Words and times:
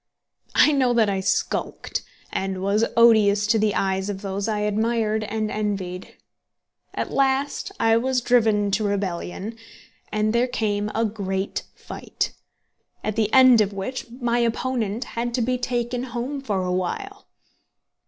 I 0.55 0.71
know 0.71 0.95
that 0.95 1.11
I 1.11 1.19
skulked, 1.19 2.01
and 2.33 2.63
was 2.63 2.83
odious 2.97 3.45
to 3.45 3.59
the 3.59 3.75
eyes 3.75 4.09
of 4.09 4.23
those 4.23 4.47
I 4.47 4.61
admired 4.61 5.23
and 5.25 5.51
envied. 5.51 6.15
At 6.95 7.11
last 7.11 7.71
I 7.79 7.97
was 7.97 8.19
driven 8.19 8.71
to 8.71 8.83
rebellion, 8.83 9.59
and 10.11 10.33
there 10.33 10.47
came 10.47 10.89
a 10.95 11.05
great 11.05 11.61
fight, 11.75 12.33
at 13.03 13.15
the 13.15 13.31
end 13.31 13.61
of 13.61 13.73
which 13.73 14.09
my 14.09 14.39
opponent 14.39 15.03
had 15.03 15.35
to 15.35 15.41
be 15.43 15.59
taken 15.59 16.05
home 16.05 16.41
for 16.41 16.63
a 16.63 16.73
while. 16.73 17.27